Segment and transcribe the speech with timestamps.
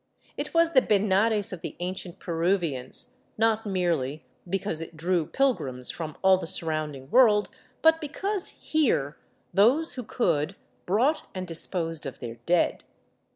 [0.35, 6.17] It was the Benares of the ancient Peruvians, not merely because it drew pilgrims from
[6.23, 7.49] all the surrounding world,
[7.83, 9.15] but because here
[9.53, 10.55] those who could
[10.87, 12.83] brought and disposed of their dead.